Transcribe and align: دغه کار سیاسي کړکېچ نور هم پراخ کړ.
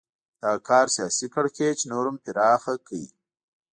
دغه 0.41 0.59
کار 0.69 0.85
سیاسي 0.95 1.27
کړکېچ 1.35 1.79
نور 1.91 2.05
هم 2.09 2.17
پراخ 2.23 2.63
کړ. 2.87 2.99